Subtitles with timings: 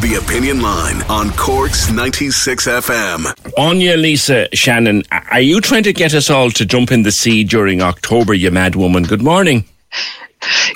[0.00, 3.58] The Opinion Line on Corks 96 FM.
[3.58, 7.44] Anya, Lisa, Shannon, are you trying to get us all to jump in the sea
[7.44, 9.02] during October, you mad woman?
[9.02, 9.66] Good morning.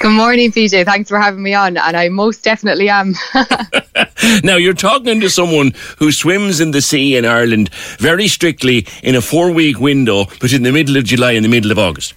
[0.00, 0.84] Good morning, PJ.
[0.84, 3.14] Thanks for having me on, and I most definitely am.
[4.42, 9.14] now, you're talking to someone who swims in the sea in Ireland very strictly in
[9.14, 12.14] a four week window between the middle of July and the middle of August.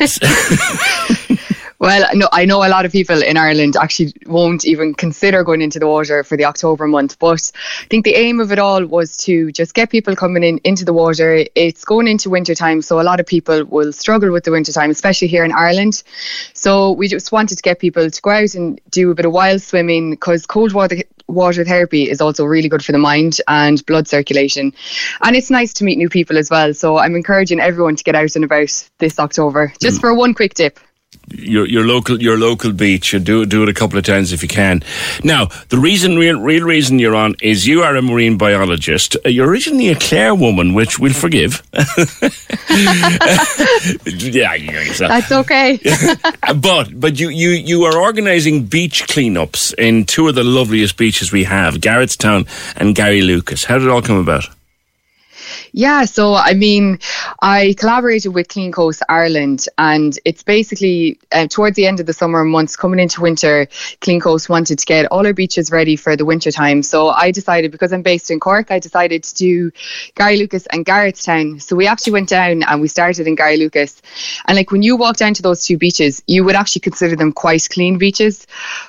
[1.80, 5.62] Well, no, I know a lot of people in Ireland actually won't even consider going
[5.62, 7.18] into the water for the October month.
[7.20, 10.58] But I think the aim of it all was to just get people coming in
[10.64, 11.44] into the water.
[11.54, 14.72] It's going into winter time, so a lot of people will struggle with the winter
[14.72, 16.02] time, especially here in Ireland.
[16.52, 19.32] So we just wanted to get people to go out and do a bit of
[19.32, 20.96] wild swimming because cold water
[21.28, 24.72] water therapy is also really good for the mind and blood circulation.
[25.22, 26.72] And it's nice to meet new people as well.
[26.74, 30.00] So I'm encouraging everyone to get out and about this October just mm.
[30.00, 30.80] for one quick dip
[31.30, 33.12] your your local your local beach.
[33.12, 34.82] You do do it a couple of times if you can.
[35.24, 39.16] Now, the reason real real reason you're on is you are a marine biologist.
[39.24, 41.62] Uh, you're originally a Clare woman, which we'll forgive.
[41.72, 41.82] yeah,
[44.98, 45.78] that's okay.
[46.56, 51.32] but but you you you are organising beach cleanups in two of the loveliest beaches
[51.32, 52.46] we have, Garrettstown
[52.76, 53.64] and Garrylucas.
[53.64, 54.48] How did it all come about?
[55.72, 56.98] Yeah, so I mean,
[57.40, 62.12] I collaborated with Clean Coast Ireland, and it's basically uh, towards the end of the
[62.12, 63.68] summer months, coming into winter,
[64.00, 66.82] Clean Coast wanted to get all our beaches ready for the winter time.
[66.82, 69.70] So I decided, because I'm based in Cork, I decided to do
[70.14, 71.60] Garrylucas and Garrettstown.
[71.60, 74.00] So we actually went down and we started in Garrylucas.
[74.46, 77.32] And like when you walk down to those two beaches, you would actually consider them
[77.32, 78.46] quite clean beaches.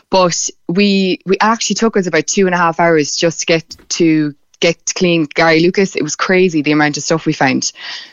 [0.09, 3.77] But we we actually took us about two and a half hours just to get
[3.89, 7.71] to get clean Garrylucas, it was crazy the amount of stuff we found.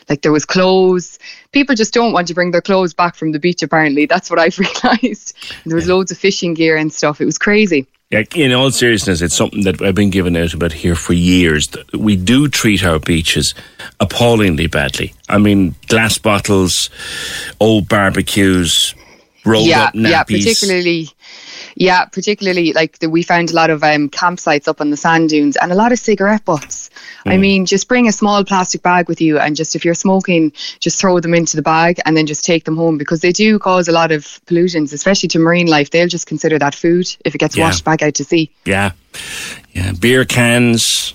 [0.09, 1.19] Like there was clothes.
[1.51, 3.63] People just don't want to bring their clothes back from the beach.
[3.63, 5.35] Apparently, that's what I've realised.
[5.65, 7.21] There was loads of fishing gear and stuff.
[7.21, 7.87] It was crazy.
[8.09, 11.67] Yeah, in all seriousness, it's something that I've been given out about here for years.
[11.93, 13.53] We do treat our beaches
[13.99, 15.13] appallingly badly.
[15.27, 16.89] I mean, glass bottles,
[17.59, 18.95] old barbecues,
[19.45, 20.09] rolled yeah, up nappies.
[20.09, 21.09] Yeah, particularly
[21.79, 25.29] yeah, particularly like the, we found a lot of um, campsites up on the sand
[25.29, 26.89] dunes and a lot of cigarette butts.
[27.23, 27.33] Mm.
[27.33, 30.51] I mean, just bring a small plastic bag with you and just if you're smoking,
[30.79, 33.59] just throw them into the bag and then just take them home because they do
[33.59, 35.91] cause a lot of pollutants, especially to marine life.
[35.91, 37.65] They'll just consider that food if it gets yeah.
[37.65, 38.51] washed back out to sea.
[38.65, 38.93] Yeah.
[39.73, 39.91] Yeah.
[39.91, 41.13] Beer cans,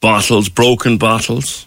[0.00, 1.66] bottles, broken bottles.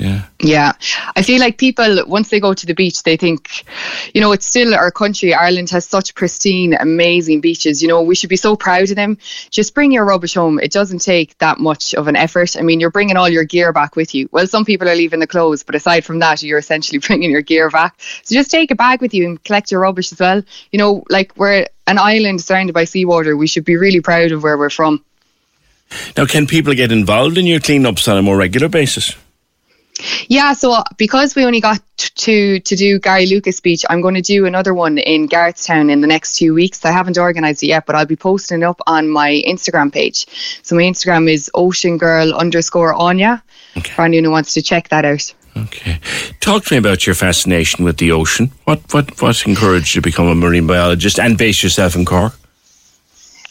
[0.00, 0.22] Yeah.
[0.40, 0.72] Yeah.
[1.14, 3.66] I feel like people, once they go to the beach, they think,
[4.14, 5.34] you know, it's still our country.
[5.34, 7.82] Ireland has such pristine, amazing beaches.
[7.82, 9.18] You know, we should be so proud of them.
[9.50, 10.58] Just bring your rubbish home.
[10.58, 12.56] It doesn't take that much of an effort.
[12.56, 14.26] I mean, you're bringing all your gear back with you.
[14.32, 17.42] Well, some people are leaving the clothes, but aside from that, you're essentially bringing your
[17.42, 18.00] gear back.
[18.22, 20.42] So just take a bag with you and collect your rubbish as well.
[20.72, 23.36] You know, like we're an island surrounded by seawater.
[23.36, 25.04] We should be really proud of where we're from.
[26.16, 29.14] Now, can people get involved in your cleanups on a more regular basis?
[30.28, 34.46] Yeah, so because we only got to to do Garrylucas Beach, I'm going to do
[34.46, 36.84] another one in Garrettstown in the next two weeks.
[36.84, 40.26] I haven't organised it yet, but I'll be posting it up on my Instagram page.
[40.62, 43.42] So my Instagram is Ocean Girl underscore Anya.
[43.76, 43.92] Okay.
[43.92, 45.32] For anyone who wants to check that out.
[45.56, 45.98] Okay,
[46.40, 48.52] talk to me about your fascination with the ocean.
[48.64, 52.39] What what what encouraged you to become a marine biologist and base yourself in Cork?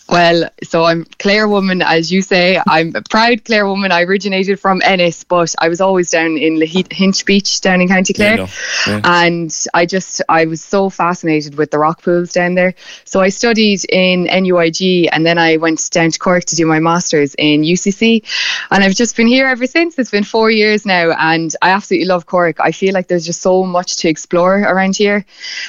[0.10, 2.60] Well, so I'm Clare woman, as you say.
[2.68, 3.92] I'm a proud Clare woman.
[3.92, 8.14] I originated from Ennis, but I was always down in Lahinch Beach, down in County
[8.14, 8.38] Clare.
[8.38, 8.48] Yeah,
[8.88, 9.02] yeah.
[9.04, 12.74] And I just, I was so fascinated with the rock pools down there.
[13.06, 16.80] So I studied in NUIG and then I went down to Cork to do my
[16.80, 18.24] master's in UCC.
[18.72, 20.00] And I've just been here ever since.
[20.00, 22.60] It's been four years now and I absolutely love Cork.
[22.60, 25.24] I feel like there's just so much to explore around here.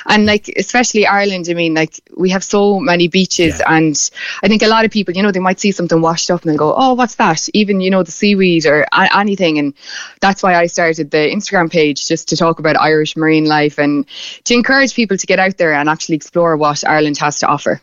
[0.06, 3.76] And like, especially Ireland, I mean, like, we have so many beaches yeah.
[3.76, 4.10] and
[4.42, 6.52] I think a lot of people, you know, they might see something washed up and
[6.52, 7.48] they go, oh, what's that?
[7.54, 9.58] Even, you know, the seaweed or a- anything.
[9.58, 9.74] And
[10.20, 14.06] that's why I started the Instagram page just to talk about Irish marine life and
[14.44, 17.80] to encourage people to get out there and actually explore what Ireland has to offer.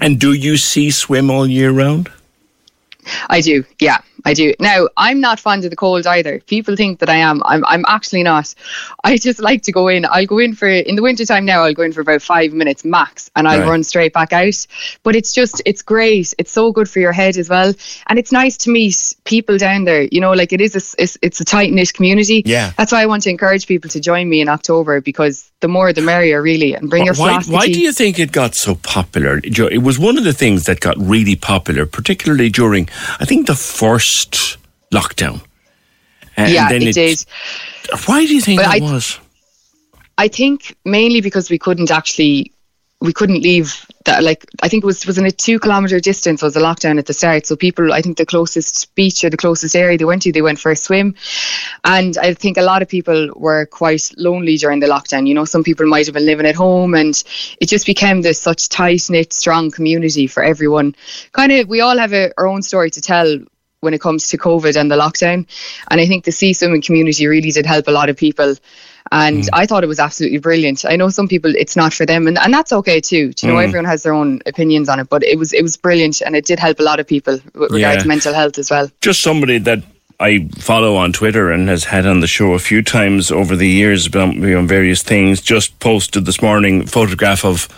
[0.00, 2.10] And do you see swim all year round?
[3.28, 3.98] I do, yeah.
[4.26, 4.52] I do.
[4.58, 6.40] Now, I'm not fond of the cold either.
[6.40, 7.44] People think that I am.
[7.44, 8.52] I'm I'm actually not.
[9.04, 10.04] I just like to go in.
[10.04, 12.84] I'll go in for in the wintertime now, I'll go in for about five minutes
[12.84, 13.68] max and I'll right.
[13.68, 14.66] run straight back out.
[15.04, 16.34] But it's just it's great.
[16.38, 17.72] It's so good for your head as well.
[18.08, 20.02] And it's nice to meet people down there.
[20.10, 22.42] You know, like it is a it's, it's a tight knit community.
[22.44, 22.72] Yeah.
[22.76, 25.92] That's why I want to encourage people to join me in October because the more
[25.92, 27.40] the merrier really and bring your why.
[27.46, 29.40] Why do you think it got so popular?
[29.44, 32.88] It was one of the things that got really popular, particularly during
[33.20, 34.15] I think the first
[34.92, 35.44] lockdown.
[36.36, 37.24] And yeah, it, it, did.
[38.06, 39.18] Why do you think that was?
[40.18, 42.52] I think mainly because we couldn't actually
[43.00, 46.40] we couldn't leave that like I think it was was in a two kilometer distance
[46.40, 47.46] was a lockdown at the start.
[47.46, 50.42] So people I think the closest beach or the closest area they went to, they
[50.42, 51.14] went for a swim.
[51.84, 55.26] And I think a lot of people were quite lonely during the lockdown.
[55.26, 57.22] You know, some people might have been living at home and
[57.60, 60.94] it just became this such tight knit, strong community for everyone.
[61.32, 63.40] Kind of we all have a, our own story to tell
[63.80, 65.46] when it comes to COVID and the lockdown.
[65.90, 68.54] And I think the sea swimming community really did help a lot of people.
[69.12, 69.48] And mm.
[69.52, 70.84] I thought it was absolutely brilliant.
[70.84, 73.32] I know some people it's not for them and, and that's okay too.
[73.32, 73.64] Do you know, mm.
[73.64, 76.44] everyone has their own opinions on it, but it was it was brilliant and it
[76.44, 77.96] did help a lot of people with yeah.
[77.96, 78.90] to mental health as well.
[79.00, 79.84] Just somebody that
[80.18, 83.68] I follow on Twitter and has had on the show a few times over the
[83.68, 85.42] years about on various things.
[85.42, 87.68] Just posted this morning photograph of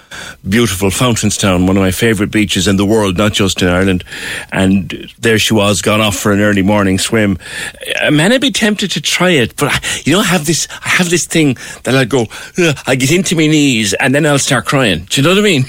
[0.49, 4.05] beautiful Fountainstown, one of my favourite beaches in the world, not just in Ireland.
[4.53, 7.39] And there she was, gone off for an early morning swim.
[8.01, 10.69] Uh, man, I'd be tempted to try it, but I, you know, I have this,
[10.85, 12.27] I have this thing that I go,
[12.87, 15.07] I get into my knees and then I'll start crying.
[15.11, 15.65] Do you know what I mean?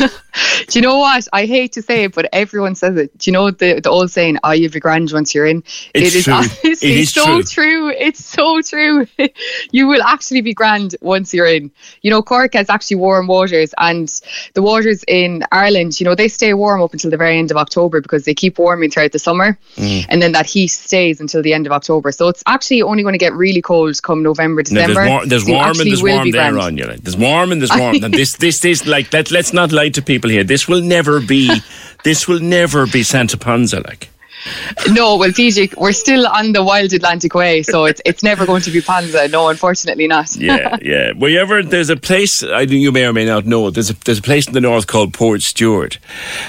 [0.66, 1.26] Do you know what?
[1.32, 3.16] I hate to say it, but everyone says it.
[3.18, 5.58] Do you know the, the old saying, oh, you've a grand once you're in?
[5.94, 6.32] It's it is true.
[6.34, 7.42] honestly it is so true.
[7.42, 7.90] true.
[7.90, 9.06] It's so true.
[9.72, 11.70] you will actually be grand once you're in.
[12.02, 14.08] You know, Cork has actually warm waters, and
[14.54, 17.56] the waters in Ireland, you know, they stay warm up until the very end of
[17.56, 19.58] October because they keep warming throughout the summer.
[19.76, 20.06] Mm.
[20.08, 22.12] And then that heat stays until the end of October.
[22.12, 24.94] So it's actually only going to get really cold come November, December.
[24.94, 26.84] No, there's, war- there's so warm and there's warm there on you.
[26.84, 28.02] Like, there's warm and there's warm.
[28.02, 30.44] and this, this, this, like, let, let's not lie to people here.
[30.44, 31.60] This will never be.
[32.04, 34.10] this will never be Santa Ponsa, like.
[34.90, 38.62] No, well, PJ, we're still on the wild Atlantic way, so it's it's never going
[38.62, 39.28] to be Ponsa.
[39.28, 40.34] No, unfortunately not.
[40.36, 41.12] yeah, yeah.
[41.16, 43.70] Well, you ever there's a place I you may or may not know.
[43.70, 45.98] There's a there's a place in the north called Portstewart,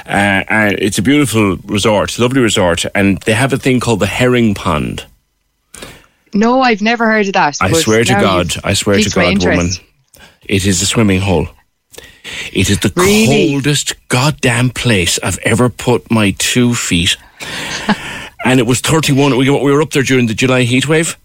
[0.06, 4.08] uh, and it's a beautiful resort, lovely resort, and they have a thing called the
[4.08, 5.06] herring pond.
[6.34, 7.58] No, I've never heard of that.
[7.60, 9.72] I swear to God, I swear to God, woman,
[10.44, 11.48] it is a swimming hole.
[12.54, 13.52] It is the really?
[13.52, 17.18] coldest goddamn place I've ever put my two feet.
[18.46, 19.38] and it was 31.
[19.38, 21.18] We were up there during the July heat wave.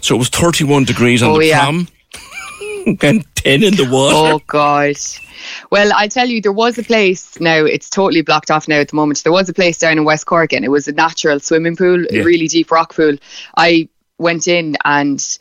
[0.00, 1.64] So it was 31 degrees on oh, the yeah.
[1.64, 1.88] prom
[3.02, 4.34] and 10 in the water.
[4.34, 4.96] Oh, God.
[5.70, 8.88] Well, I tell you, there was a place now, it's totally blocked off now at
[8.88, 9.22] the moment.
[9.22, 12.04] There was a place down in West Cork and it was a natural swimming pool,
[12.04, 12.20] yeah.
[12.20, 13.16] a really deep rock pool.
[13.56, 13.88] I
[14.22, 15.38] went in and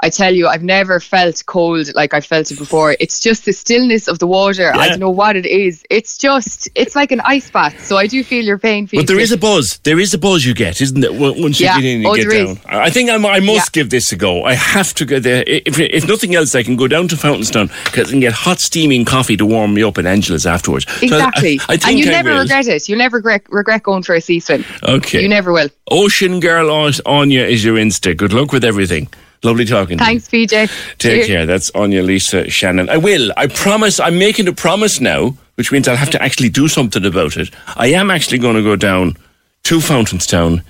[0.00, 2.96] I tell you I've never felt cold like I felt it before.
[3.00, 4.64] It's just the stillness of the water.
[4.64, 4.76] Yeah.
[4.78, 5.84] I don't know what it is.
[5.88, 7.84] It's just it's like an ice bath.
[7.84, 9.78] So I do feel your pain but there is a buzz.
[9.84, 11.76] There is a buzz you get isn't it once you yeah.
[11.76, 12.58] get in and oh, get down is.
[12.66, 13.82] I think I'm, i must yeah.
[13.82, 14.44] give this a go.
[14.44, 15.44] I have to go there.
[15.46, 18.60] If, if nothing else I can go down to Fountainstown because I can get hot
[18.60, 20.86] steaming coffee to warm me up in Angela's afterwards.
[21.02, 22.40] Exactly so I, I and you never will.
[22.40, 22.88] regret it.
[22.88, 24.64] You'll never regret, regret going for a sea swim.
[24.82, 25.22] Okay.
[25.22, 25.68] You never will.
[25.90, 26.70] Ocean Girl
[27.06, 29.08] Anya is your Insta Good luck with everything.
[29.42, 30.48] Lovely talking Thanks, to you.
[30.48, 30.96] Thanks, PJ.
[30.96, 31.26] Take Cheers.
[31.26, 31.44] care.
[31.44, 32.88] That's Anya Lisa Shannon.
[32.88, 33.30] I will.
[33.36, 34.00] I promise.
[34.00, 37.50] I'm making a promise now, which means I'll have to actually do something about it.
[37.76, 39.18] I am actually going to go down
[39.64, 40.62] to Fountainstown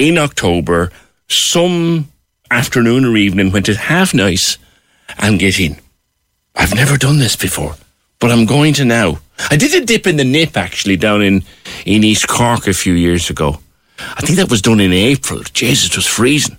[0.00, 0.90] in October,
[1.28, 2.10] some
[2.50, 4.58] afternoon or evening when it's half nice,
[5.16, 5.76] and get in.
[6.56, 7.76] I've never done this before,
[8.18, 9.20] but I'm going to now.
[9.48, 11.44] I did a dip in the nip actually down in,
[11.84, 13.60] in East Cork a few years ago.
[14.00, 15.44] I think that was done in April.
[15.52, 16.58] Jesus, it was freezing.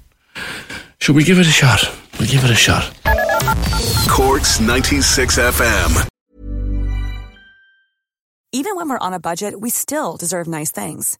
[1.00, 1.90] Should we give it a shot?
[2.20, 2.92] We'll give it a shot.
[4.10, 6.08] Corks 96 FM.
[8.54, 11.20] Even when we're on a budget, we still deserve nice things.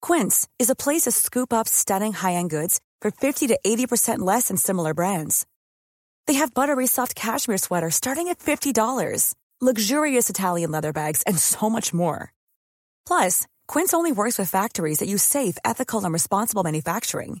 [0.00, 4.48] Quince is a place to scoop up stunning high-end goods for 50 to 80% less
[4.48, 5.46] than similar brands.
[6.26, 11.68] They have buttery soft cashmere sweaters starting at $50, luxurious Italian leather bags, and so
[11.68, 12.32] much more.
[13.06, 17.40] Plus, Quince only works with factories that use safe, ethical, and responsible manufacturing.